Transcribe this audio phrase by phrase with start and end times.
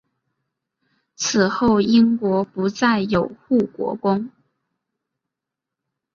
[1.15, 4.31] 此后英国不再有护国公。